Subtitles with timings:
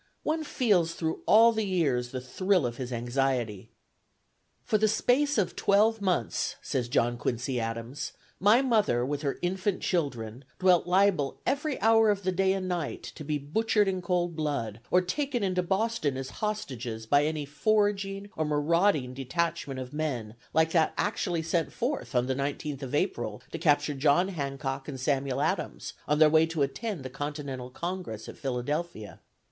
[0.23, 3.69] One feels through all the years the thrill of his anxiety.
[4.63, 9.83] "For the space of twelve months," says John Quincy Adams, "my mother with her infant
[9.83, 14.35] children dwelt liable every hour of the day and night to be butchered in cold
[14.35, 20.33] blood or taken into Boston as hostages by any foraging or marauding detachment of men
[20.51, 24.99] like that actually sent forth on the 19th of April to capture John Hancock and
[24.99, 29.19] Samuel Adams, on their way to attend the Continental Congress at Philadelphia.